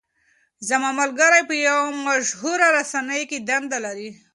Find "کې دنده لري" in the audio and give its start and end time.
3.29-4.09